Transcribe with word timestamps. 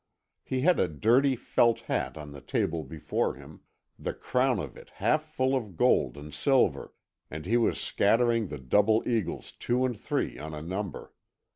He 0.43 0.61
had 0.61 0.79
a 0.79 0.87
dirty 0.87 1.35
felt 1.35 1.81
hat 1.81 2.17
on 2.17 2.31
the 2.31 2.41
table 2.41 2.83
before 2.83 3.35
him, 3.35 3.61
the 3.99 4.15
crown 4.15 4.57
of 4.57 4.75
it 4.75 4.89
half 4.95 5.21
full 5.31 5.55
of 5.55 5.77
gold 5.77 6.17
and 6.17 6.33
silver, 6.33 6.95
and 7.29 7.45
he 7.45 7.55
was 7.55 7.79
scattering 7.79 8.47
the 8.47 8.57
double 8.57 9.07
eagles 9.07 9.51
two 9.51 9.85
and 9.85 9.95
three 9.95 10.39
on 10.39 10.55
a 10.55 10.61
number. 10.63 11.13